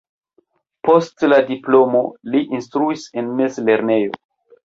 Post 0.87 1.25
la 1.33 1.37
diplomo 1.49 2.01
li 2.35 2.41
instruis 2.59 3.05
en 3.23 3.31
mezlernejo. 3.43 4.19